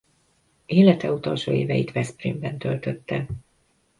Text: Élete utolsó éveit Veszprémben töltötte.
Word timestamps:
Élete 0.65 1.11
utolsó 1.11 1.51
éveit 1.51 1.91
Veszprémben 1.91 2.57
töltötte. 2.57 3.25